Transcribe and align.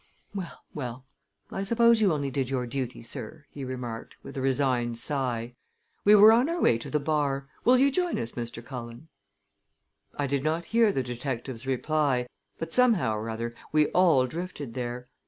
"Well, 0.33 0.61
well! 0.73 1.05
I 1.51 1.61
suppose 1.61 2.01
you 2.01 2.11
only 2.11 2.31
did 2.31 2.49
your 2.49 2.65
duty, 2.65 3.03
sir," 3.03 3.45
he 3.51 3.63
remarked, 3.63 4.15
with 4.23 4.35
a 4.35 4.41
resigned 4.41 4.97
sigh. 4.97 5.53
"We 6.05 6.15
were 6.15 6.31
on 6.31 6.49
our 6.49 6.59
way 6.59 6.79
to 6.79 6.89
the 6.89 6.99
bar. 6.99 7.49
Will 7.65 7.77
you 7.77 7.91
join 7.91 8.17
us, 8.17 8.31
Mr. 8.31 8.65
Cullen?" 8.65 9.09
I 10.17 10.25
did 10.25 10.43
not 10.43 10.65
hear 10.65 10.91
the 10.91 11.03
detective's 11.03 11.67
reply, 11.67 12.25
but 12.57 12.73
somehow 12.73 13.13
or 13.15 13.29
other 13.29 13.53
we 13.71 13.89
all 13.89 14.25
drifted 14.25 14.73
there. 14.73 15.07